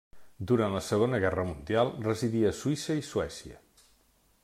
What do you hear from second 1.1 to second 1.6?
guerra